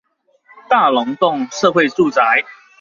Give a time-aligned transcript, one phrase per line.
[0.67, 2.43] 大龍峒社會住宅